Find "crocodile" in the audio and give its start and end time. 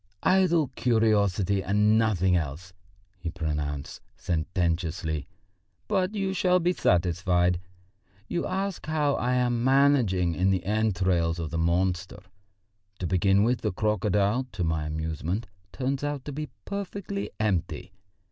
13.71-14.47